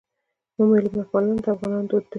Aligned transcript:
میلمه 0.69 1.03
پالنه 1.11 1.39
د 1.43 1.47
افغانانو 1.53 1.87
دود 1.89 2.03
دی 2.05 2.09